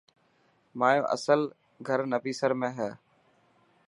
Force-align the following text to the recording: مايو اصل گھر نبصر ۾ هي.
مايو 0.79 1.03
اصل 1.15 1.41
گھر 1.87 1.99
نبصر 2.11 2.51
۾ 2.61 2.69
هي. 2.77 2.91